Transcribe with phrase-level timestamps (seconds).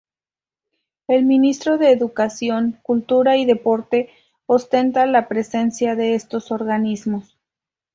[1.07, 4.09] El Ministro de Educación, Cultura y Deporte
[4.47, 7.37] ostenta la presidencia de estos organismos.